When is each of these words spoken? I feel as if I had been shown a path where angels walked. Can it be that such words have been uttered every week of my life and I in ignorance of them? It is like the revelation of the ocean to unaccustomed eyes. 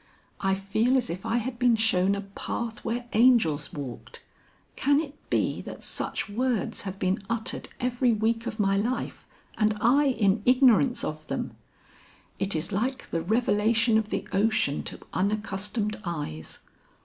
I 0.39 0.55
feel 0.55 0.97
as 0.97 1.11
if 1.11 1.27
I 1.27 1.37
had 1.37 1.59
been 1.59 1.75
shown 1.75 2.15
a 2.15 2.21
path 2.21 2.83
where 2.83 3.05
angels 3.13 3.71
walked. 3.71 4.23
Can 4.75 4.99
it 4.99 5.13
be 5.29 5.61
that 5.61 5.83
such 5.83 6.27
words 6.27 6.81
have 6.89 6.97
been 6.97 7.21
uttered 7.29 7.69
every 7.79 8.11
week 8.11 8.47
of 8.47 8.59
my 8.59 8.75
life 8.75 9.27
and 9.59 9.77
I 9.79 10.05
in 10.05 10.41
ignorance 10.43 11.03
of 11.03 11.27
them? 11.27 11.55
It 12.39 12.55
is 12.55 12.71
like 12.71 13.11
the 13.11 13.21
revelation 13.21 13.99
of 13.99 14.09
the 14.09 14.27
ocean 14.33 14.81
to 14.85 14.99
unaccustomed 15.13 15.99
eyes. 16.03 16.57